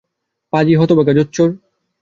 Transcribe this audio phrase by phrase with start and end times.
[0.53, 1.49] পাজি, হতভাগা, জোচ্চোর!